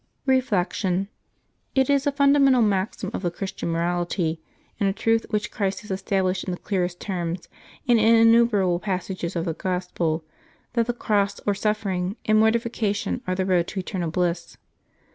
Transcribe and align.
Reflection.— 0.25 1.09
It 1.79 1.87
is 1.87 2.07
a 2.07 2.11
fundamental 2.11 2.63
maxim 2.63 3.11
of 3.13 3.21
the 3.21 3.29
Chris 3.29 3.51
tian 3.51 3.71
morality, 3.71 4.41
and 4.79 4.89
a 4.89 4.93
truth 4.93 5.27
which 5.29 5.51
Christ 5.51 5.81
has 5.81 5.91
established 5.91 6.43
in 6.43 6.49
the 6.49 6.57
clearest 6.57 6.99
terms 6.99 7.47
and 7.87 7.99
in 7.99 8.15
innumerable 8.15 8.79
passages 8.79 9.35
of 9.35 9.45
the 9.45 9.53
Gos 9.53 9.91
pel, 9.91 10.23
that 10.73 10.87
the 10.87 10.93
cross 10.93 11.39
or 11.41 11.53
sufferings 11.53 12.15
and 12.25 12.39
mortification 12.39 13.21
are 13.27 13.35
the 13.35 13.45
road 13.45 13.67
to 13.67 13.79
eternal 13.79 14.09
bliss. 14.09 14.57